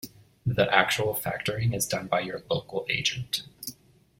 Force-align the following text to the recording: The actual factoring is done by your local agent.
The 0.47 0.67
actual 0.73 1.13
factoring 1.13 1.75
is 1.75 1.85
done 1.85 2.07
by 2.07 2.21
your 2.21 2.41
local 2.49 2.87
agent. 2.89 3.43